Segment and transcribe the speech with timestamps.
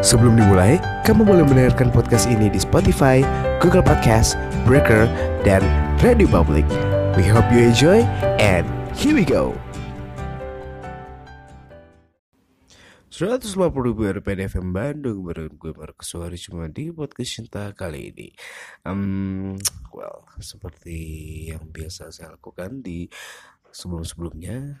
[0.00, 3.20] Sebelum dimulai, kamu boleh mendengarkan podcast ini di Spotify,
[3.60, 4.32] Google Podcast,
[4.64, 5.04] Breaker,
[5.44, 5.60] dan
[6.00, 6.64] Radio Public.
[7.20, 8.08] We hope you enjoy
[8.40, 8.64] and
[8.96, 9.52] here we go.
[13.12, 18.32] 150 ribu RPD FM Bandung bareng gue Markus Suhari cuma di podcast cinta kali ini
[18.88, 19.52] um,
[19.92, 20.96] Well, seperti
[21.52, 23.04] yang biasa saya lakukan di
[23.68, 24.80] sebelum-sebelumnya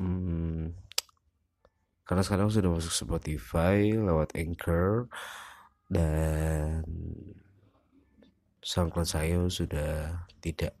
[0.00, 0.81] hmm,
[2.12, 5.08] Karena sekarang sudah masuk Spotify lewat Anchor
[5.88, 6.84] Dan
[8.60, 10.76] SoundCloud saya sudah tidak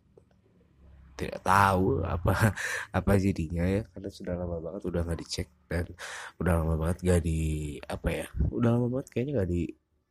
[1.16, 2.52] tidak tahu apa
[3.00, 3.80] apa jadinya ya.
[3.96, 5.88] Karena sudah lama banget udah nggak dicek dan
[6.36, 7.40] udah lama banget gak di
[7.88, 9.62] apa ya udah lama banget kayaknya nggak di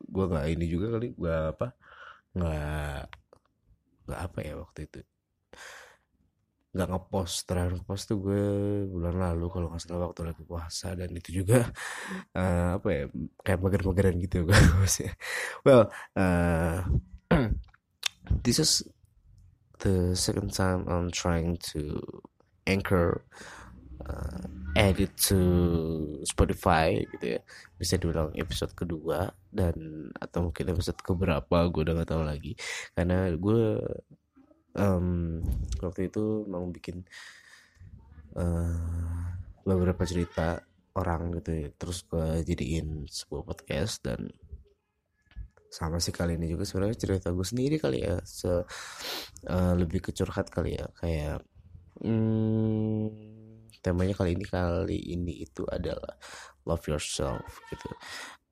[0.10, 1.68] gua nggak ini juga kali gua apa
[2.34, 3.02] nggak
[4.10, 5.00] nggak apa ya waktu itu
[6.72, 7.48] nggak ngepost.
[7.48, 8.44] Terakhir ngepost tuh gue
[8.88, 11.68] bulan lalu kalau nggak salah waktu lagi puasa dan itu juga
[12.36, 13.04] uh, apa ya
[13.44, 14.60] kayak mager-mageran gitu gue
[15.68, 16.80] well uh,
[18.46, 18.88] this is
[19.84, 22.00] the second time I'm trying to
[22.70, 23.26] anchor
[24.08, 24.46] uh,
[24.78, 25.40] edit to
[26.24, 27.42] Spotify gitu ya.
[27.76, 29.76] Bisa diulang episode kedua dan
[30.16, 32.54] atau mungkin episode keberapa gue udah gak tahu lagi.
[32.96, 33.82] Karena gue
[34.76, 35.42] um,
[35.82, 37.04] waktu itu mau bikin
[38.38, 39.32] uh,
[39.66, 40.62] beberapa cerita
[40.96, 41.70] orang gitu ya.
[41.76, 44.32] Terus gue jadiin sebuah podcast dan
[45.72, 48.20] sama sih kali ini juga sebenarnya cerita gue sendiri kali ya.
[48.28, 48.50] Se
[49.48, 50.86] uh, lebih kecurhat kali ya.
[51.00, 51.44] Kayak
[52.04, 53.08] hmm,
[53.82, 56.16] temanya kali ini kali ini itu adalah
[56.70, 57.90] love yourself gitu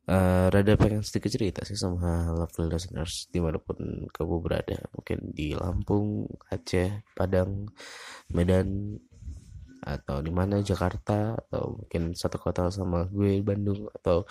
[0.10, 4.78] uh, rada pengen sedikit cerita sih sama love listeners di mana pun kamu berada.
[4.98, 7.70] Mungkin di Lampung Aceh Padang
[8.34, 8.98] Medan
[9.80, 14.28] atau di mana Jakarta atau mungkin satu kota sama gue Bandung atau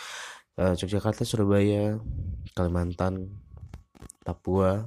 [0.61, 1.97] uh, Yogyakarta, Surabaya,
[2.53, 3.33] Kalimantan,
[4.21, 4.85] Papua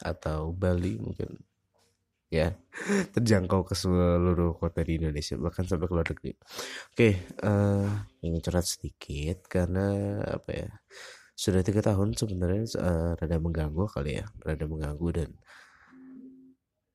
[0.00, 1.49] atau Bali mungkin
[2.30, 2.54] ya.
[3.12, 6.32] Terjangkau ke seluruh kota di Indonesia bahkan sampai ke luar negeri.
[6.94, 7.10] Oke,
[7.42, 7.90] uh,
[8.22, 9.86] ingin curhat sedikit karena
[10.24, 10.68] apa ya
[11.34, 15.30] sudah tiga tahun sebenarnya uh, rada mengganggu kali ya, rada mengganggu dan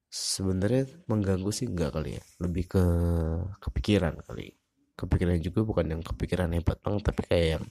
[0.09, 2.83] sebenarnya mengganggu sih enggak kali ya, lebih ke
[3.59, 4.55] kepikiran kali.
[4.95, 7.65] Kepikiran juga bukan yang kepikiran hebat banget tapi kayak yang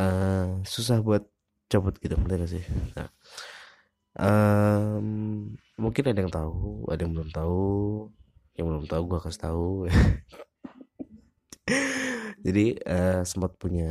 [0.00, 1.28] uh, susah buat
[1.68, 2.64] cabut gitu bener sih?
[2.96, 3.12] Nah
[4.18, 5.06] um,
[5.78, 7.62] mungkin ada yang tahu ada yang belum tahu.
[8.54, 9.68] Yang belum tahu gue kasih tahu.
[12.44, 13.88] Jadi uh, sempat punya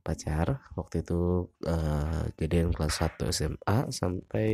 [0.00, 2.24] pacar waktu itu uh,
[2.72, 4.48] kelas 1 SMA sampai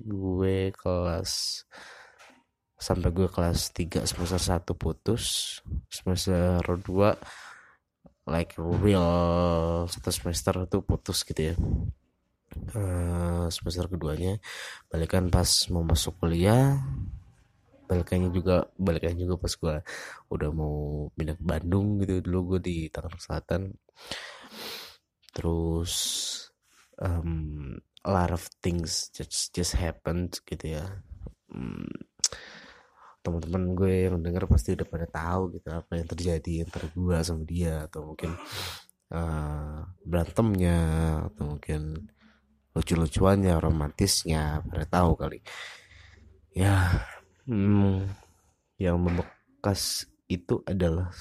[0.00, 1.62] gue kelas
[2.80, 5.24] sampai gue kelas 3 semester 1 putus
[5.92, 6.80] semester 2
[8.26, 11.54] like real satu semester tuh putus gitu ya
[12.76, 14.38] uh, semester keduanya
[14.88, 16.80] balikan pas mau masuk kuliah
[17.92, 19.76] balikannya juga balikannya juga pas gue
[20.32, 22.24] udah mau pindah ke Bandung gitu.
[22.24, 23.62] Dulu gue di Tangerang Selatan.
[25.36, 25.92] Terus
[26.96, 31.04] um, a lot of things just just happened gitu ya.
[31.52, 31.84] Um,
[33.22, 37.44] teman-teman gue yang denger pasti udah pada tahu gitu apa yang terjadi antara gue sama
[37.44, 37.84] dia.
[37.84, 38.32] Atau mungkin
[39.12, 40.80] uh, berantemnya
[41.28, 42.08] atau mungkin
[42.72, 45.38] lucu-lucuannya romantisnya pada tahu kali.
[46.52, 47.04] Ya
[47.48, 48.08] hmm,
[48.80, 51.12] yang membekas itu adalah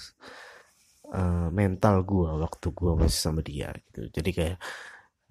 [1.12, 4.07] uh, mental gue waktu gue masih sama dia gitu.
[4.12, 4.57] Jadi kayak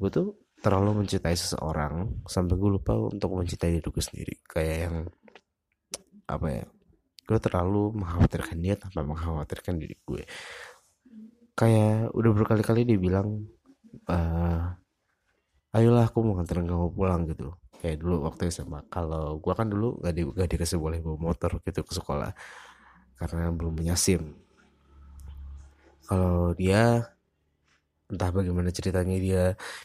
[0.00, 0.28] gue tuh
[0.60, 4.44] terlalu mencintai seseorang sampai gue lupa untuk mencintai diriku sendiri.
[4.44, 4.96] Kayak yang
[6.28, 6.64] apa ya
[7.26, 10.22] gue terlalu mengkhawatirkan dia tanpa mengkhawatirkan diri gue.
[11.56, 13.48] Kayak udah berkali-kali dia bilang
[14.08, 14.76] uh,
[15.76, 17.54] ayolah aku mau nganterin kamu pulang gitu.
[17.80, 21.56] Kayak dulu waktu SMA kalau gue kan dulu gak, di, gak dikasih boleh bawa motor
[21.64, 22.30] gitu ke sekolah
[23.16, 24.36] karena belum punya SIM.
[26.04, 27.08] Kalau dia
[28.10, 29.44] entah bagaimana ceritanya dia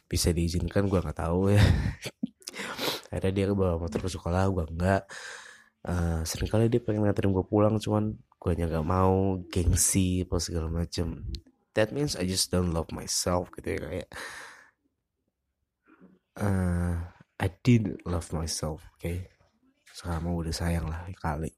[0.10, 1.62] bisa diizinkan gue nggak tahu ya.
[3.14, 5.02] Akhirnya dia bawa motor ke sekolah gue enggak
[5.86, 10.68] uh, sering kali dia pengen nganterin gue pulang cuman gue nya mau gengsi apa segala
[10.70, 11.26] macem.
[11.78, 14.10] That means I just don't love myself gitu ya kayak
[16.40, 16.94] uh,
[17.36, 19.36] I did love myself oke okay?
[19.96, 21.56] sekarang udah sayang lah kali.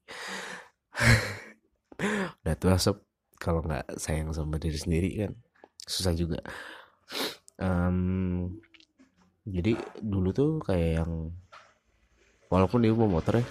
[2.46, 3.02] Udah tua sob.
[3.38, 5.32] Kalau nggak sayang sama diri sendiri kan
[5.82, 6.38] susah juga.
[7.58, 8.58] Um,
[9.42, 11.34] jadi dulu tuh kayak yang
[12.46, 13.46] walaupun dia mau motor ya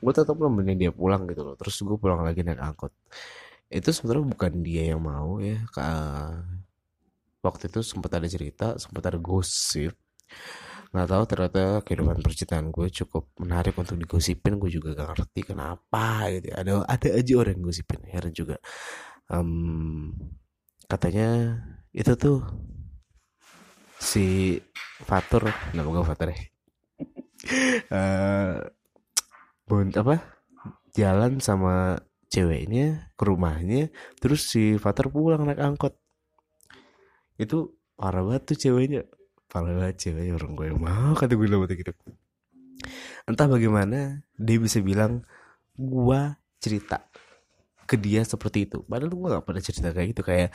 [0.00, 1.56] gue tetap nemenin dia pulang gitu loh.
[1.56, 2.92] Terus gue pulang lagi naik angkot.
[3.72, 5.60] Itu sebenarnya bukan dia yang mau ya
[7.40, 9.96] waktu itu sempat ada cerita sempat ada gosip
[10.90, 14.58] nggak tahu ternyata kehidupan percintaan gue cukup menarik untuk digosipin.
[14.58, 18.56] Gue juga gak ngerti kenapa gitu ada ada aja orang yang gosipin heran juga.
[19.30, 20.10] Um,
[20.90, 21.62] katanya
[21.94, 22.42] itu tuh
[24.02, 24.58] si
[25.06, 26.40] Fatur nama gue Fatur ya.
[27.88, 28.60] Uh,
[29.96, 30.16] apa?
[30.92, 31.96] Jalan sama
[32.28, 33.88] ceweknya ke rumahnya
[34.20, 35.96] terus si Fatur pulang naik angkot.
[37.40, 39.08] Itu parah banget tuh ceweknya
[39.50, 41.90] parah banget ceweknya orang gue mau kata gue lama gitu.
[43.26, 45.26] Entah bagaimana dia bisa bilang
[45.74, 47.04] gua cerita
[47.84, 48.86] ke dia seperti itu.
[48.86, 50.50] Padahal gue gak pernah cerita kayak gitu kayak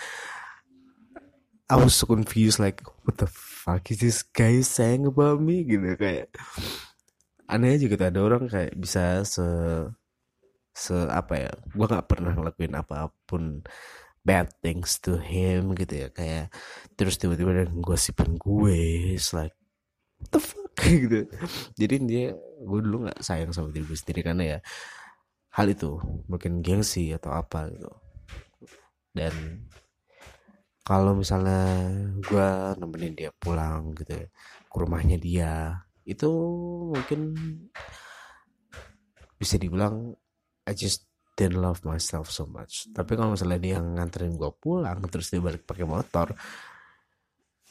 [1.65, 5.65] I was so confused like what the fuck is this guy saying about me?
[5.67, 6.31] Gitu kayak.
[7.45, 9.45] Aneh aja gitu ada orang kayak bisa se
[10.75, 13.63] se apa ya gue nggak pernah ngelakuin apa pun
[14.25, 16.07] bad things to him gitu ya.
[16.09, 16.51] Kayak
[16.97, 19.53] terus tiba-tiba dia gosipin gue it's like
[20.19, 20.63] what the fuck?
[20.83, 21.23] Gitu.
[21.79, 24.59] Jadi dia gue dulu nggak sayang sama diri gue sendiri karena ya
[25.55, 25.95] hal itu
[26.27, 27.87] mungkin gengsi atau apa gitu.
[29.15, 29.63] Dan
[30.83, 31.63] kalau misalnya
[32.19, 34.27] gue nemenin dia pulang gitu ya,
[34.67, 36.29] ke rumahnya dia itu
[36.93, 37.33] mungkin
[39.39, 40.13] bisa dibilang
[40.67, 42.87] I just didn't love myself so much.
[42.95, 46.31] Tapi kalau misalnya dia nganterin gue pulang terus dia balik pakai motor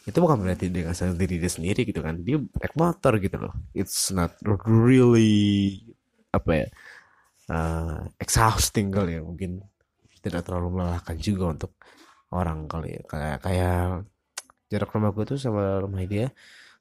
[0.04, 2.20] itu bukan berarti dia nggak sayang diri dia sendiri gitu kan.
[2.20, 3.56] Dia naik motor gitu loh.
[3.72, 5.80] It's not really
[6.28, 6.66] apa ya
[7.48, 9.22] uh, exhausting kali ya.
[9.24, 9.64] Mungkin
[10.20, 11.72] tidak terlalu melelahkan juga untuk
[12.36, 13.02] orang kali ya.
[13.08, 13.80] Kayak kayak
[14.68, 16.28] jarak rumah gue tuh sama rumah dia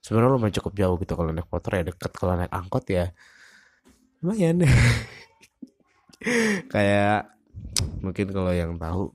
[0.04, 1.84] sebenarnya lumayan cukup jauh gitu kalau naik motor ya.
[1.88, 3.08] Deket kalau naik angkot ya
[4.20, 4.64] lumayan
[6.74, 7.34] kayak
[8.00, 9.12] mungkin kalau yang tahu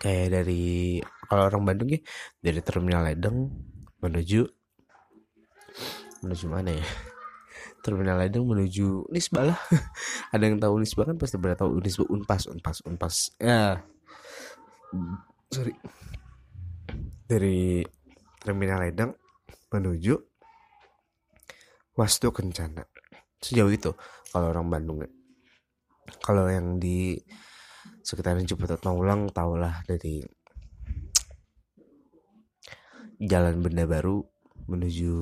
[0.00, 2.00] kayak dari kalau orang Bandung ya
[2.40, 3.50] dari terminal Ledeng
[4.00, 4.44] menuju
[6.24, 6.86] menuju mana ya?
[7.84, 9.58] Terminal Ledeng menuju Nisba lah.
[10.34, 11.16] Ada yang tahu Nisba kan?
[11.20, 13.16] Pasti pada tahu Nisba Unpas Unpas Unpas.
[13.38, 13.84] Ya.
[15.52, 15.74] Sorry.
[17.26, 17.82] Dari
[18.42, 19.14] terminal Ledeng
[19.70, 20.14] menuju
[21.94, 22.86] Wastu Kencana.
[23.38, 23.94] Sejauh itu
[24.34, 25.10] kalau orang Bandung ya
[26.22, 27.18] kalau yang di
[28.02, 30.22] sekitaran Ciputat Maulang tahulah dari
[33.18, 34.22] jalan Benda Baru
[34.70, 35.14] menuju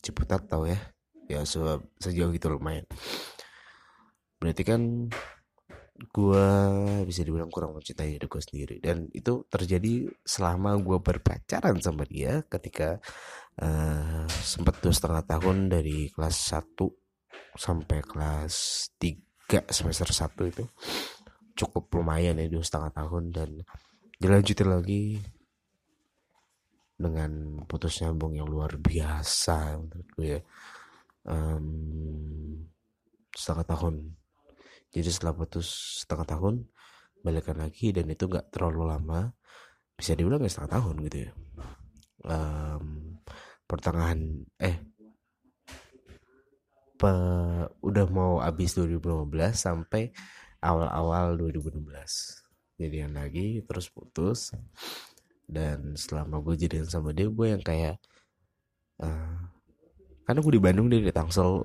[0.00, 0.78] Ciputat tahu ya.
[1.30, 1.60] Ya se
[2.02, 2.84] sejauh itu lumayan.
[4.42, 5.08] Berarti kan
[6.00, 6.46] gue
[7.04, 8.76] bisa dibilang kurang mencintai diri gue sendiri.
[8.82, 12.98] Dan itu terjadi selama gue berpacaran sama dia ketika
[13.60, 16.74] uh, sempat dua setengah tahun dari kelas 1
[17.54, 18.54] sampai kelas
[18.98, 20.62] 3 tiga semester satu itu
[21.58, 23.34] cukup lumayan ya dua setengah tahun.
[23.34, 23.50] Dan
[24.22, 25.18] dilanjutin lagi
[26.94, 30.40] dengan putus nyambung yang luar biasa menurut gue ya.
[31.26, 31.66] Um,
[33.34, 33.94] setengah tahun.
[34.94, 35.66] Jadi setelah putus
[36.06, 36.54] setengah tahun
[37.26, 39.34] balikan lagi dan itu nggak terlalu lama.
[39.98, 41.30] Bisa dibilang ya setengah tahun gitu ya.
[42.30, 43.18] Um,
[43.66, 44.89] pertengahan eh
[47.00, 47.12] pe,
[47.80, 50.12] udah mau habis 2015 sampai
[50.60, 51.80] awal-awal 2016
[52.76, 54.52] jadian lagi terus putus.
[55.50, 57.96] Dan selama gue jadian sama dia gue yang kayak
[59.02, 59.40] uh,
[60.28, 61.64] karena gue di Bandung dia di Tangsel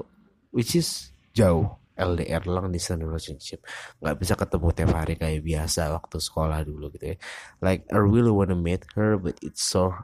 [0.56, 1.68] which is jauh.
[1.96, 3.64] LDR long distance relationship.
[4.04, 7.18] Nggak bisa ketemu tiap hari kayak biasa waktu sekolah dulu gitu ya.
[7.64, 9.96] Like I really wanna meet her but it's so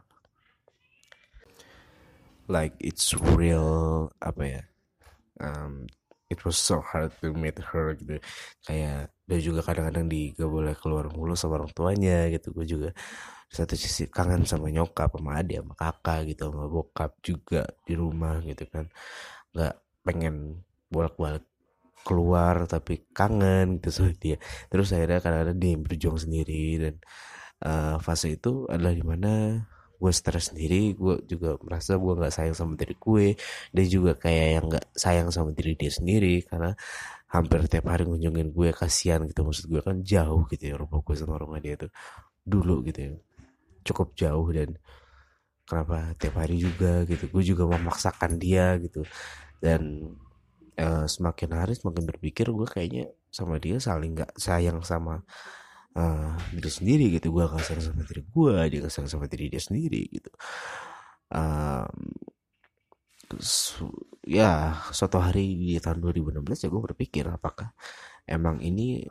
[2.48, 4.62] like it's real apa ya
[5.42, 5.90] um,
[6.32, 8.22] it was so hard to meet her gitu.
[8.64, 12.56] Kayak dia juga kadang-kadang di gak boleh keluar mulu sama orang tuanya gitu.
[12.56, 12.90] Gue juga
[13.52, 18.40] satu sisi kangen sama nyokap sama adik sama kakak gitu sama bokap juga di rumah
[18.48, 18.88] gitu kan.
[19.52, 19.76] Nggak
[20.08, 20.36] pengen
[20.88, 21.44] bolak-balik
[22.08, 24.38] keluar tapi kangen gitu sama dia.
[24.72, 26.96] Terus akhirnya kadang-kadang dia berjuang sendiri dan
[27.68, 29.32] uh, fase itu adalah di mana
[30.02, 33.26] gue stres sendiri gue juga merasa gue nggak sayang sama diri gue
[33.70, 36.74] dia juga kayak yang nggak sayang sama diri dia sendiri karena
[37.32, 41.16] hampir tiap hari ngunjungin gue kasihan gitu maksud gue kan jauh gitu ya rumah gue
[41.16, 41.92] sama rumah dia tuh
[42.44, 43.14] dulu gitu ya.
[43.88, 44.76] Cukup jauh dan
[45.64, 49.08] kenapa tiap hari juga gitu gue juga memaksakan dia gitu.
[49.64, 50.12] Dan
[50.76, 55.24] uh, semakin hari semakin berpikir gue kayaknya sama dia saling nggak sayang sama
[55.96, 57.32] uh, diri sendiri gitu.
[57.34, 60.32] Gue sayang sama diri gue dia sayang sama diri dia sendiri gitu.
[63.40, 63.88] Su
[64.28, 67.72] ya suatu hari di tahun 2016 ya gue berpikir apakah
[68.28, 69.02] emang ini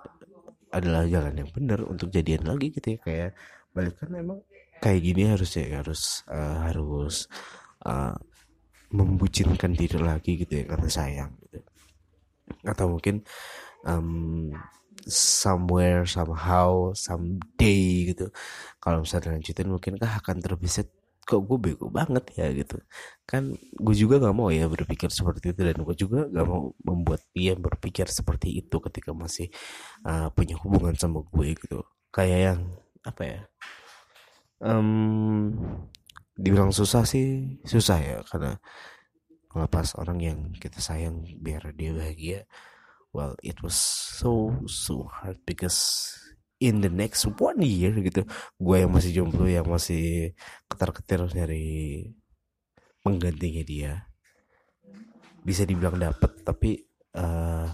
[0.71, 2.99] adalah jalan yang benar untuk jadian lagi gitu ya.
[3.03, 3.31] Kayak
[3.75, 4.39] balikan emang
[4.81, 7.29] kayak gini harusnya harus uh, harus
[7.85, 8.17] uh,
[8.91, 11.61] membucinkan diri lagi gitu ya karena sayang gitu.
[12.67, 13.23] Atau mungkin
[13.87, 14.51] um,
[15.09, 18.29] somewhere somehow someday gitu.
[18.83, 20.91] Kalau misalnya lanjutin mungkinkah akan terbesit
[21.31, 22.83] kok gue bego banget ya gitu.
[23.29, 27.23] Kan gue juga nggak mau ya berpikir seperti itu dan gue juga nggak mau membuat
[27.31, 29.47] dia berpikir seperti itu ketika masih
[30.03, 31.87] uh, punya hubungan sama gue gitu.
[32.11, 32.61] Kayak yang
[33.07, 33.41] apa ya
[34.65, 35.55] um,
[36.35, 38.19] dibilang susah sih susah ya.
[38.27, 38.59] Karena
[39.55, 42.41] melepas orang yang kita sayang biar dia bahagia
[43.11, 46.13] well it was so so hard because
[46.61, 48.23] in the next one year gitu
[48.61, 50.37] gue yang masih jomblo yang masih
[50.69, 52.05] ketar-ketir dari
[53.01, 53.93] penggantinya dia.
[55.41, 56.85] Bisa dibilang dapet tapi
[57.17, 57.73] uh,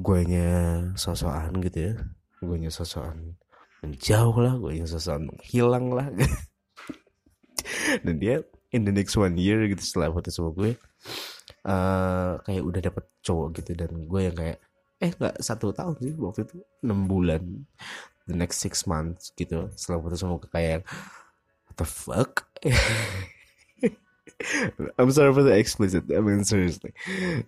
[0.00, 0.48] gue nya
[0.96, 1.94] sosokan gitu ya.
[2.40, 3.36] Gue nya sosokan
[3.84, 6.08] menjauh lah gue nya sosokan hilang lah.
[8.04, 8.40] Dan dia
[8.72, 10.72] in the next one year gitu setelah foto sama gue
[11.68, 14.58] uh, kayak udah dapet cowok gitu dan gue yang kayak
[15.02, 16.62] eh nggak satu tahun sih waktu itu.
[16.86, 17.42] Enam bulan.
[18.30, 19.66] The next six months gitu.
[19.74, 20.86] Setelah foto sama kayak
[21.66, 22.46] what the fuck?
[24.98, 26.94] I'm sorry for the explicit I mean seriously.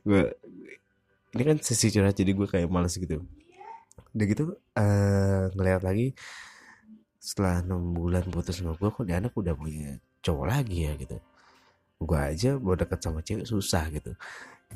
[0.03, 0.35] Gue
[1.35, 3.23] ini kan sesi curhat jadi gue kayak males gitu.
[4.15, 4.45] Udah gitu
[4.79, 6.15] uh, ngeliat lagi
[7.19, 11.19] setelah enam bulan putus sama gue kok dia anak udah punya cowok lagi ya gitu.
[12.03, 14.19] Gue aja mau deket sama cewek susah gitu.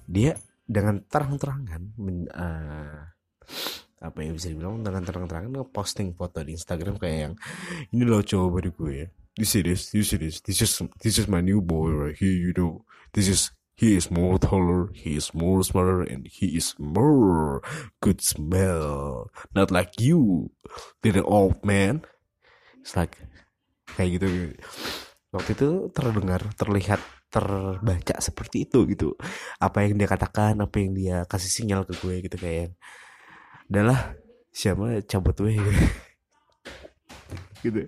[0.07, 0.39] Dia
[0.69, 1.97] dengan terang-terangan
[2.37, 3.01] uh,
[3.99, 7.35] apa yang bisa dibilang dengan terang-terangan posting foto di Instagram kayak yang
[7.91, 9.09] ini loh cowok baru gue ya.
[9.39, 9.91] This see this.
[10.43, 12.83] This is this is my new boy right here you know.
[13.15, 17.63] This is he is more taller he is more smarter and he is more
[18.03, 19.31] good smell.
[19.55, 20.51] Not like you
[21.03, 22.03] little old man.
[22.83, 23.19] It's like
[23.99, 24.27] kayak gitu.
[25.35, 27.03] Waktu itu terdengar terlihat
[27.39, 29.15] terbaca seperti itu gitu.
[29.63, 32.75] Apa yang dia katakan apa yang dia kasih sinyal ke gue gitu kayak
[33.71, 34.19] adalah
[34.51, 35.55] siapa cabut gue.
[35.55, 35.73] Gitu,
[37.65, 37.83] gitu.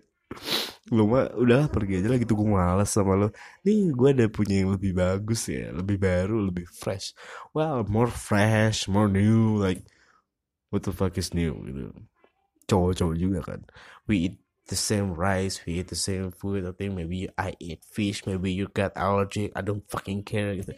[0.90, 2.38] lu mah udah pergi aja lah gitu.
[2.38, 3.34] Gue males sama lo
[3.66, 7.12] nih gue ada punya yang lebih bagus ya lebih baru lebih fresh.
[7.50, 9.82] Well more fresh more new like
[10.70, 11.90] what the fuck is new gitu.
[12.70, 13.60] Cowok-cowok juga kan.
[14.06, 14.36] We eat
[14.70, 16.62] the same rice, we eat the same food.
[16.62, 19.50] I think maybe I eat fish, maybe you got allergy.
[19.52, 20.72] I don't fucking care gitu.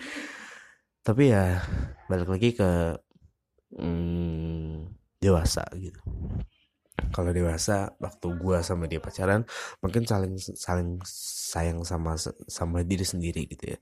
[1.06, 1.60] Tapi ya
[2.08, 2.96] balik lagi ke
[3.76, 4.88] hmm,
[5.20, 6.00] dewasa gitu.
[7.12, 9.44] Kalau dewasa waktu gua sama dia pacaran
[9.84, 12.16] mungkin saling saling sayang sama
[12.48, 13.78] sama diri sendiri gitu ya.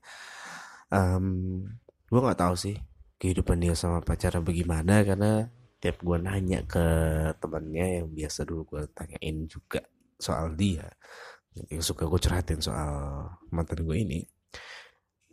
[0.91, 1.63] Um,
[2.11, 2.75] gue nggak tahu sih
[3.15, 5.47] kehidupan dia sama pacarnya bagaimana karena
[5.79, 6.85] tiap gue nanya ke
[7.39, 9.79] temannya yang biasa dulu gue tanyain juga
[10.21, 10.85] soal dia.
[11.51, 14.21] Yang suka gue curhatin soal mantan gue ini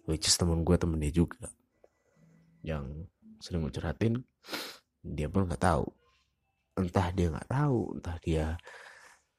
[0.09, 1.53] which is temen gue temen dia juga.
[2.65, 3.07] Yang
[3.45, 4.25] sering gue curhatin
[5.05, 5.87] dia pun nggak tahu.
[6.81, 8.57] Entah dia nggak tahu entah dia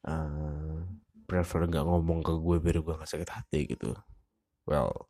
[0.06, 0.86] uh,
[1.26, 3.98] prefer nggak ngomong ke gue biar gue nggak sakit hati gitu.
[4.70, 5.10] Well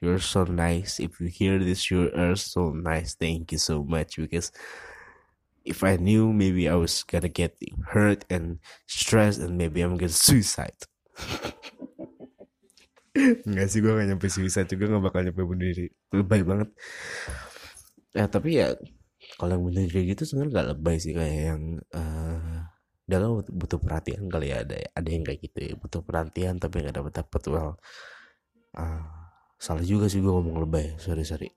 [0.00, 0.96] you're so nice.
[0.98, 3.14] If you hear this you are so nice.
[3.14, 4.50] Thank you so much because
[5.66, 7.58] if I knew maybe I was gonna get
[7.90, 10.78] hurt and stressed and maybe I'm gonna suicide.
[13.16, 15.88] Enggak sih gue gak nyampe suicide juga gak bakal nyampe bunuh diri.
[16.12, 16.68] Lebay banget.
[18.12, 18.76] Ya tapi ya
[19.40, 22.64] Kalau yang bunuh diri gitu sebenarnya gak lebay sih Kayak yang uh,
[23.04, 24.64] Dia kan butuh perhatian kali ya.
[24.64, 27.40] Ada ada yang kayak gitu ya Butuh perhatian tapi gak dapet dapet.
[27.48, 27.80] Well
[28.76, 29.04] uh,
[29.56, 31.00] Salah juga sih gue ngomong lebay.
[31.00, 31.48] Sorry sorry.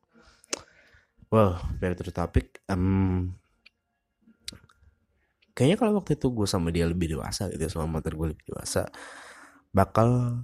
[1.27, 2.63] Well back to the topic.
[2.71, 3.35] Um,
[5.59, 8.87] kayaknya kalau waktu itu gue sama dia lebih dewasa gitu sama mantan gue lebih dewasa
[9.75, 10.39] bakal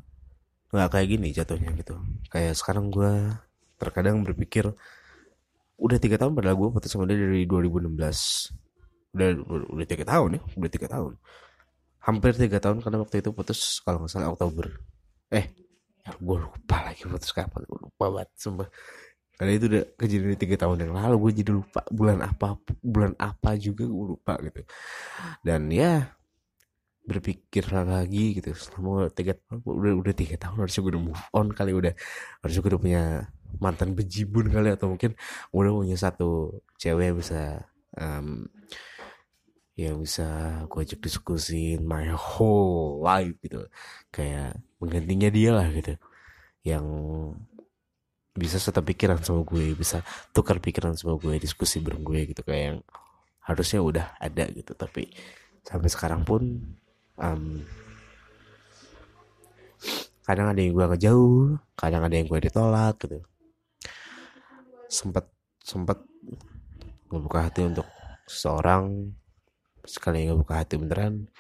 [0.76, 1.96] nggak kayak gini jatuhnya gitu.
[2.28, 3.32] Kayak sekarang gue
[3.80, 4.76] terkadang berpikir
[5.80, 7.96] udah tiga tahun padahal gue putus sama dia dari 2016
[9.16, 9.30] udah
[9.72, 11.14] udah tiga tahun ya udah tiga tahun.
[12.04, 14.68] Hampir tiga tahun karena waktu itu putus kalau nggak salah Oktober.
[15.32, 15.48] Eh
[16.04, 18.68] ya gue lupa lagi putus kapan gue lupa banget sumpah
[19.36, 23.12] karena itu udah kejadian di tiga tahun yang lalu gue jadi lupa bulan apa bulan
[23.20, 24.62] apa juga gue lupa gitu.
[25.44, 26.16] Dan ya
[27.06, 31.48] berpikir lagi gitu selama tiga tahun udah udah tiga tahun harusnya gue udah move on
[31.54, 31.94] kali udah
[32.42, 33.04] harusnya gue udah punya
[33.62, 35.14] mantan bejibun kali atau mungkin
[35.54, 37.42] udah punya satu cewek yang bisa
[38.00, 38.50] um,
[39.76, 43.68] yang bisa gue ajak diskusin my whole life gitu.
[44.08, 46.00] Kayak menggantinya dia lah gitu.
[46.64, 46.86] Yang
[48.36, 50.04] bisa satu pikiran sama gue bisa
[50.36, 52.80] tukar pikiran sama gue diskusi bareng gue gitu kayak yang
[53.48, 54.76] harusnya udah ada gitu.
[54.76, 55.08] Tapi
[55.64, 56.60] sampai sekarang pun
[57.16, 57.64] um,
[60.28, 63.24] kadang ada yang gue ngejauh kadang ada yang gue ditolak gitu.
[64.92, 65.32] Sempet
[65.64, 66.04] sempet
[67.08, 67.88] gue buka hati untuk
[68.28, 69.16] seseorang
[69.88, 71.32] sekali nggak buka hati beneran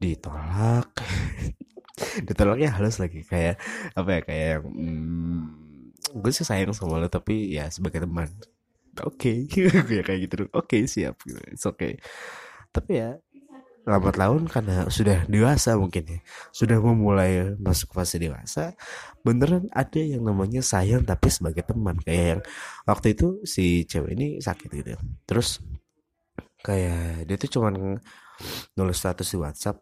[0.00, 0.88] ditolak.
[2.26, 3.58] Ditolaknya halus lagi kayak
[3.98, 5.67] apa ya kayak hmm,
[6.14, 8.28] gue sih sayang sama lo tapi ya sebagai teman.
[9.04, 10.02] Oke okay.
[10.06, 10.34] kayak gitu.
[10.50, 11.20] Oke okay, siap.
[11.50, 12.00] It's okay.
[12.72, 13.18] Tapi ya
[13.88, 16.18] lambat laun karena sudah dewasa mungkin ya.
[16.52, 18.76] Sudah memulai masuk fase dewasa
[19.24, 21.96] beneran ada yang namanya sayang tapi sebagai teman.
[22.04, 22.40] Kayak yang
[22.84, 24.92] waktu itu si cewek ini sakit gitu.
[25.24, 25.62] Terus
[26.60, 27.96] kayak dia tuh cuman
[28.76, 29.78] nulis status di WhatsApp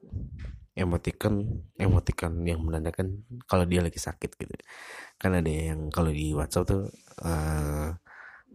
[0.77, 4.53] emoticon emoticon yang menandakan kalau dia lagi sakit gitu.
[5.17, 6.83] Kan ada yang kalau di WhatsApp tuh
[7.25, 7.97] uh,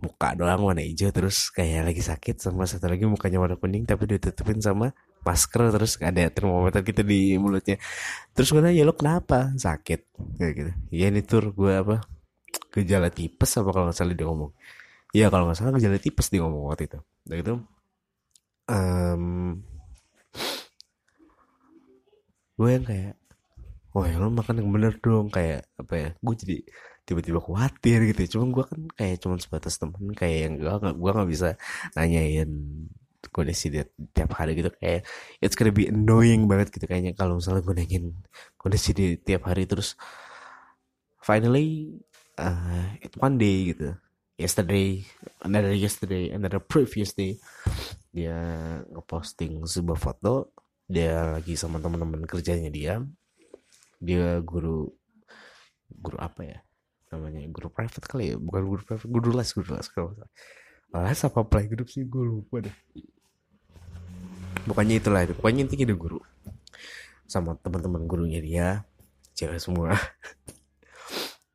[0.01, 4.09] muka doang warna hijau terus kayak lagi sakit sama satu lagi mukanya warna kuning tapi
[4.09, 7.77] ditutupin sama masker terus ada termometer gitu di mulutnya.
[8.33, 10.13] Terus gue nanya lo kenapa sakit?
[10.37, 10.71] Kayak gitu.
[10.93, 12.01] Ya ini tur gue apa
[12.73, 14.51] gejala tipes apa kalau nggak salah dia ngomong.
[15.13, 16.99] Ya kalau nggak salah gejala tipes dia ngomong waktu itu.
[17.25, 17.53] Dan itu
[18.69, 19.61] um,
[22.59, 23.13] gue yang kayak
[23.91, 25.27] wah ya lo makan yang bener dong.
[25.31, 26.57] Kayak apa ya gue jadi
[27.05, 28.37] tiba-tiba khawatir gitu.
[28.37, 31.49] Cuma gue kan kayak cuma sebatas temen kayak yang gue gak gue nggak bisa
[31.97, 32.51] nanyain
[33.31, 33.83] kondisi dia
[34.15, 34.71] tiap hari gitu.
[34.79, 35.07] Kayak
[35.43, 36.85] it's gonna be annoying banget gitu.
[36.87, 38.05] Kayaknya kalau misalnya gue nanyain
[38.55, 39.99] kondisi dia tiap hari terus
[41.21, 41.99] finally
[42.39, 43.93] uh, it one day gitu.
[44.41, 45.05] Yesterday
[45.45, 47.37] another yesterday another previous day.
[48.11, 48.35] Dia
[48.91, 50.51] ngeposting sebuah foto
[50.91, 52.99] dia lagi sama teman-teman kerjanya dia
[54.03, 54.91] dia guru
[55.87, 56.59] guru apa ya
[57.11, 60.11] namanya guru private kali ya bukan guru private guru les guru les kalau
[60.99, 62.03] les apa playgroup sih?
[62.03, 62.75] Gue lupa deh.
[64.67, 65.33] Bukannya itulah itu.
[65.39, 66.19] Pokoknya intinya dia guru.
[67.25, 68.67] Sama teman-teman gurunya dia
[69.39, 69.95] cewek semua.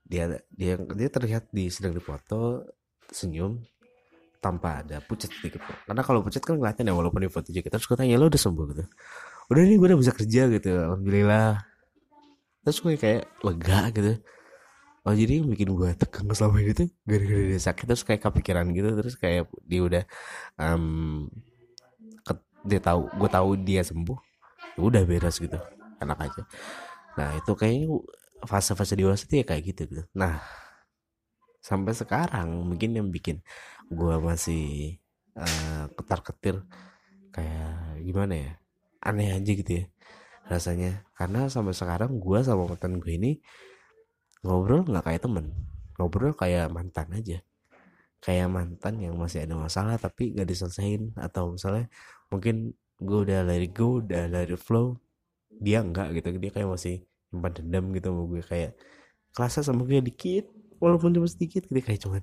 [0.06, 2.62] Dia dia dia terlihat di sedang dipoto
[3.10, 3.58] senyum
[4.38, 7.90] tanpa ada pucat sedikit karena kalau pucat kan kelihatan ya walaupun di foto juga terus
[7.90, 8.64] gue tanya lo udah sembuh?
[8.70, 8.86] Gitu
[9.46, 10.70] udah nih gue udah bisa kerja gitu.
[10.74, 11.62] Alhamdulillah.
[12.66, 14.12] Terus gue kayak lega gitu.
[15.06, 17.86] Oh jadi yang bikin gue tegang selama ini tuh gara-gara dia sakit.
[17.86, 18.90] Terus kayak kepikiran gitu.
[18.98, 20.04] Terus kayak dia udah
[20.58, 21.30] um,
[22.66, 24.18] dia tahu gue tahu dia sembuh
[24.74, 25.56] ya udah beres gitu.
[26.02, 26.42] Enak aja.
[27.14, 27.86] Nah itu kayaknya
[28.42, 30.02] fase-fase dewasa tuh ya kayak gitu gitu.
[30.18, 30.42] Nah
[31.62, 33.42] sampai sekarang mungkin yang bikin
[33.90, 34.98] gue masih
[35.38, 36.62] uh, ketar-ketir
[37.30, 38.52] kayak gimana ya
[39.02, 39.84] aneh aja gitu ya
[40.46, 41.06] rasanya.
[41.14, 43.32] Karena sampai sekarang gue sama mantan gue ini
[44.46, 45.46] ngobrol nggak kayak temen.
[45.98, 47.38] Ngobrol kayak mantan aja.
[48.22, 51.86] Kayak mantan yang masih ada masalah tapi gak diselesain atau misalnya
[52.32, 54.98] mungkin gue udah let go udah let flow
[55.62, 56.34] dia enggak gitu.
[56.38, 58.72] Dia kayak masih nyimpan dendam gitu sama gue kayak
[59.36, 60.48] kerasa sama gue dikit
[60.80, 61.80] walaupun cuma sedikit gitu.
[61.82, 62.22] Kayak cuman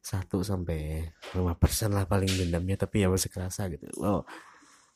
[0.00, 3.88] satu sampai lima persen lah paling dendamnya tapi ya masih kerasa gitu.
[3.98, 4.24] Wow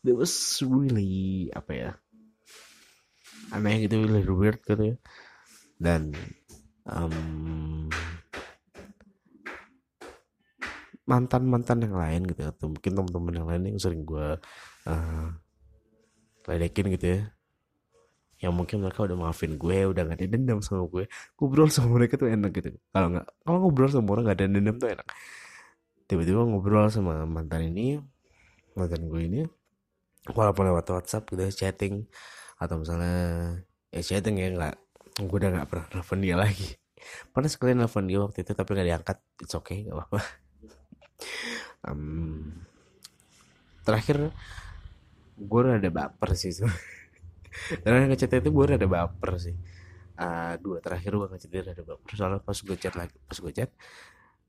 [0.07, 0.31] that was
[0.63, 1.91] really apa ya
[3.55, 4.97] aneh gitu really weird gitu ya.
[5.77, 6.15] Dan
[6.89, 7.87] um,
[11.07, 14.41] mantan mantan yang lain gitu ya, atau mungkin teman-teman yang lain yang sering gue
[14.89, 15.27] uh,
[16.51, 17.21] ledekin gitu ya.
[18.37, 21.09] Yang mungkin mereka udah maafin gue udah gak ada dendam sama gue.
[21.39, 22.77] Ngobrol sama mereka tuh enak gitu.
[22.93, 25.09] Kalau nggak kalau ngobrol sama orang gak ada dendam tuh enak.
[26.07, 28.03] Tiba-tiba ngobrol sama mantan ini
[28.77, 29.41] mantan gue ini
[30.35, 32.09] walaupun lewat WhatsApp gitu chatting.
[32.59, 33.15] Atau misalnya
[33.93, 34.75] ya chatting ya nggak
[35.23, 36.77] gue udah nggak pernah nelfon dia lagi.
[37.33, 39.19] Pernah sekali nelfon dia waktu itu tapi nggak diangkat.
[39.45, 40.21] It's okay nggak apa-apa.
[41.87, 42.67] Um,
[43.87, 44.35] terakhir
[45.39, 46.51] gue udah ada baper sih.
[47.87, 49.55] Terakhir ngechat itu gue udah ada baper sih.
[50.17, 52.11] Uh, dua terakhir gue ngechat dia ada baper.
[52.11, 53.71] Soalnya pas gue chat lagi pas gue chat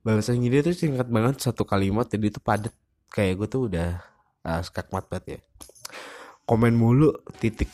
[0.01, 2.73] balasannya dia tuh singkat banget satu kalimat jadi itu padat.
[3.13, 4.16] Kayak gue tuh udah
[4.47, 5.39] uh, skakmat banget ya.
[6.47, 7.11] Komen mulu
[7.43, 7.67] titik.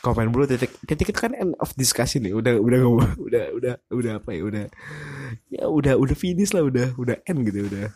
[0.00, 0.72] Komen mulu titik.
[0.88, 4.42] Titik itu kan end of discussion nih udah udah udah udah udah udah apa ya
[4.48, 4.64] udah
[5.52, 7.92] ya udah udah finish lah udah udah end gitu udah.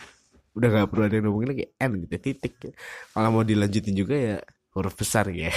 [0.53, 2.77] Udah gak perlu ada yang ngomongin lagi end gitu titik
[3.17, 4.37] kalau mau dilanjutin juga ya
[4.77, 5.49] huruf besar ya.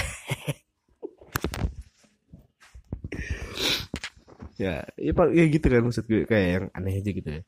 [4.56, 7.44] Ya ya, ya gitu kan maksud gue kayak yang aneh aja gitu ya.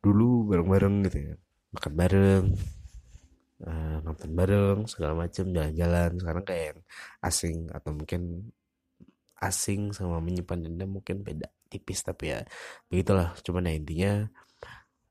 [0.00, 1.34] Dulu bareng-bareng gitu ya
[1.76, 2.44] makan bareng
[3.64, 6.16] uh, nonton bareng segala macem jalan-jalan.
[6.20, 6.80] Sekarang kayak yang
[7.24, 8.52] asing atau mungkin
[9.40, 12.40] asing sama menyimpan dendam mungkin beda tipis tapi ya
[12.92, 13.32] begitulah.
[13.40, 14.12] Cuman ya intinya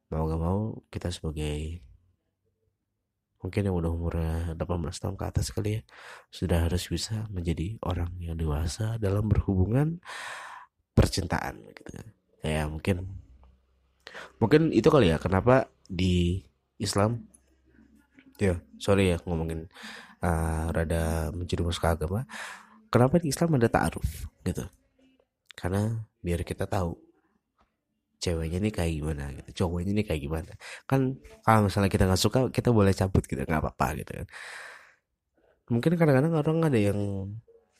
[0.09, 0.59] mau gak mau
[0.89, 1.85] kita sebagai
[3.39, 5.81] mungkin yang udah umurnya 18 tahun ke atas kali ya
[6.27, 10.03] sudah harus bisa menjadi orang yang dewasa dalam berhubungan
[10.91, 12.03] percintaan gitu.
[12.43, 13.07] Ya mungkin
[14.41, 16.43] mungkin itu kali ya kenapa di
[16.79, 17.29] Islam
[18.39, 19.67] ya sorry ya ngomongin
[20.23, 22.23] uh, rada menjerumus ke agama.
[22.89, 24.65] Kenapa di Islam ada ta'aruf gitu?
[25.53, 26.97] Karena biar kita tahu
[28.19, 29.49] ceweknya ini kayak gimana gitu.
[29.63, 30.51] Cowoknya ini kayak gimana.
[30.89, 33.41] Kan kalau misalnya kita nggak suka kita boleh cabut gitu.
[33.45, 34.27] Nggak apa-apa gitu kan.
[35.69, 36.99] Mungkin kadang-kadang orang ada yang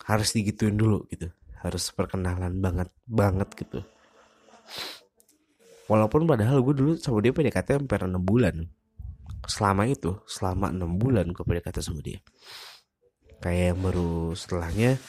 [0.05, 1.33] harus digituin dulu gitu.
[1.59, 3.81] Harus perkenalan banget banget gitu.
[5.89, 8.69] Walaupun padahal gue dulu sama dia PDKT hampir 6 bulan
[9.45, 12.19] selama itu selama enam bulan gue PDKT sama dia.
[13.39, 14.99] Kayak yang baru setelahnya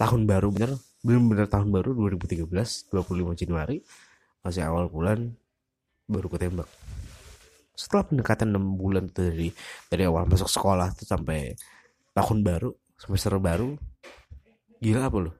[0.00, 0.70] tahun baru bener
[1.04, 3.84] belum bener tahun baru 2013 25 Januari
[4.40, 5.36] masih awal bulan
[6.08, 6.68] baru gue tembak.
[7.74, 9.48] Setelah pendekatan 6 bulan tuh dari
[9.92, 11.52] dari awal masuk sekolah tuh sampai
[12.14, 13.74] tahun baru semester baru
[14.78, 15.32] gila apa lo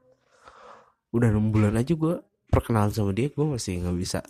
[1.15, 2.15] udah 6 bulan aja gue
[2.51, 4.21] perkenalan sama dia gue masih nggak bisa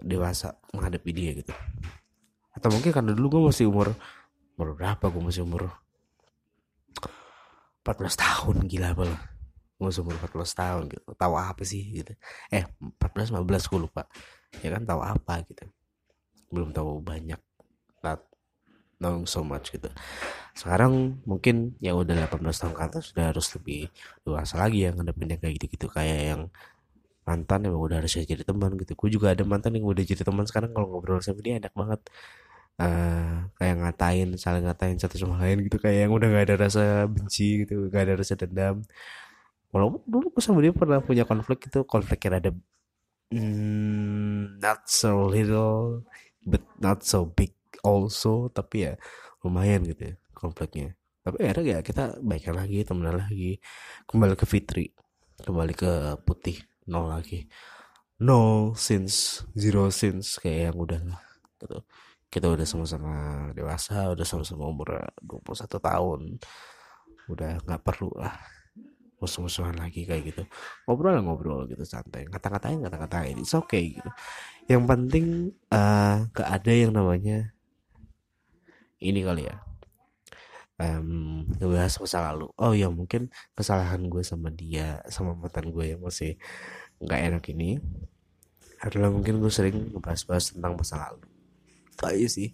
[0.00, 1.52] dewasa menghadapi dia gitu
[2.54, 3.92] atau mungkin karena dulu gue masih umur
[4.54, 5.74] umur berapa gue masih umur?
[7.84, 9.34] 14 tahun gila apa lah
[9.74, 11.02] gue masih umur 14 tahun gitu.
[11.18, 12.12] Tahu apa sih gitu.
[12.48, 14.02] Eh 14 15 gue lupa.
[14.62, 15.66] Ya kan tahu apa gitu.
[16.48, 17.40] Belum tahu banyak
[18.00, 18.22] not
[19.02, 19.90] knowing so much gitu.
[20.54, 23.90] Sekarang mungkin yang udah 18 tahun ke atas sudah harus lebih
[24.22, 25.86] dewasa lagi yang ngadepin yang kayak gitu-gitu.
[25.90, 26.42] Kayak yang
[27.26, 28.94] mantan yang udah harus jadi teman gitu.
[28.94, 30.46] Gue juga ada mantan yang udah jadi teman.
[30.46, 32.00] Sekarang kalau ngobrol sama dia enak banget
[32.80, 36.84] uh, kayak ngatain saling ngatain satu sama lain gitu kayak yang udah gak ada rasa
[37.06, 38.82] benci gitu gak ada rasa dendam.
[39.74, 42.50] Walaupun dulu gue sama dia pernah punya konflik itu konflik yang ada
[43.34, 46.06] mm, not so little
[46.46, 48.92] but not so big also tapi ya
[49.42, 50.94] lumayan gitu ya konfliknya.
[51.24, 53.58] Tapi akhirnya ya kita baikkan lagi temenan lagi.
[54.06, 54.86] Kembali ke Fitri
[55.42, 57.50] kembali ke putih nol lagi.
[58.22, 61.00] Nol since zero since kayak yang udah
[61.58, 61.82] gitu
[62.34, 63.14] kita udah sama-sama
[63.54, 66.20] dewasa udah sama-sama umur 21 tahun.
[67.30, 68.34] Udah nggak perlu lah
[69.22, 70.42] musuh-musuhan lagi kayak gitu.
[70.90, 72.26] Ngobrol ngobrol gitu santai.
[72.26, 74.10] Kata-katain kata-katain it's okay gitu.
[74.66, 75.26] Yang penting
[75.70, 77.54] uh, ada yang namanya
[78.98, 79.62] ini kali ya.
[80.74, 82.50] Um, ngebahas masa lalu.
[82.58, 86.34] Oh ya mungkin kesalahan gue sama dia sama mantan gue yang masih
[86.98, 87.78] nggak enak ini
[88.82, 91.33] adalah mungkin gue sering ngebahas-bahas tentang masa lalu
[91.94, 92.48] itu aja sih.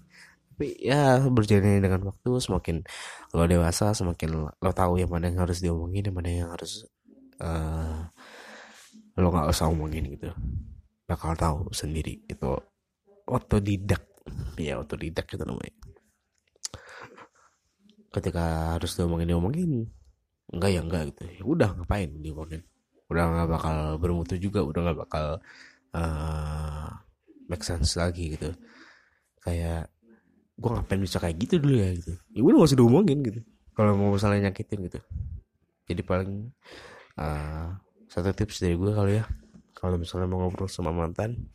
[0.53, 2.85] Tapi ya berjalan dengan waktu semakin
[3.33, 6.85] lo dewasa semakin lo tahu yang mana yang harus diomongin yang mana yang harus
[7.40, 8.05] uh,
[9.16, 10.29] lo nggak usah omongin gitu.
[11.09, 12.50] Bakal tahu sendiri itu
[13.24, 14.05] otodidak.
[14.61, 15.72] Ya otodidak itu namanya.
[18.12, 19.72] Ketika harus diomongin diomongin.
[20.53, 21.22] Enggak ya enggak gitu.
[21.40, 22.61] Ya udah ngapain diomongin?
[23.09, 25.40] Udah nggak bakal bermutu juga udah nggak bakal
[25.96, 26.90] uh,
[27.48, 28.53] make sense lagi gitu
[29.40, 29.88] kayak
[30.61, 32.12] gue ngapain bisa kayak gitu dulu ya gitu.
[32.37, 33.40] Ya udah gak usah diomongin gitu.
[33.72, 35.00] Kalau mau misalnya nyakitin gitu.
[35.88, 36.53] Jadi paling
[37.16, 37.74] uh,
[38.07, 39.24] satu tips dari gue kali ya.
[39.72, 41.48] Kalau misalnya mau ngobrol sama mantan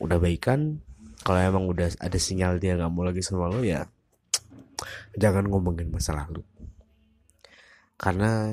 [0.00, 0.80] udah baikan
[1.22, 3.84] kalau emang udah ada sinyal dia nggak mau lagi sama lo ya
[5.14, 6.40] jangan ngomongin masa lalu.
[8.00, 8.48] Karena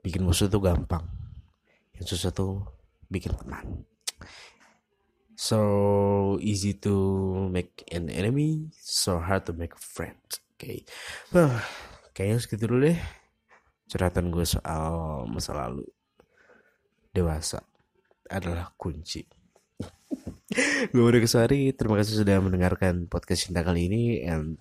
[0.00, 1.02] bikin musuh tuh gampang.
[1.98, 2.62] Yang susah tuh
[3.12, 3.84] bikin teman
[5.36, 6.94] so easy to
[7.48, 10.20] make an enemy so hard to make a friend.
[10.56, 10.78] Oke okay.
[11.34, 11.50] well,
[12.14, 13.00] kayaknya segitu dulu deh
[13.90, 15.84] curhatan gue soal masa lalu.
[17.12, 17.60] Dewasa
[18.32, 19.20] adalah kunci.
[20.92, 24.56] Gue udah kesari terima kasih sudah mendengarkan podcast cinta kali ini and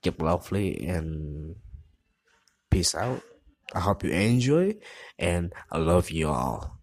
[0.00, 1.52] keep lovely and
[2.72, 3.20] peace out.
[3.76, 4.80] I hope you enjoy
[5.20, 6.80] and I love you all.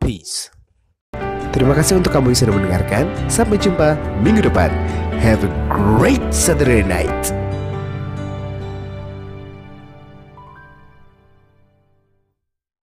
[0.00, 0.55] Peace
[1.56, 3.04] Terima kasih untuk kamu yang sudah mendengarkan.
[3.32, 4.68] Sampai jumpa minggu depan.
[5.24, 7.35] Have a great Saturday night.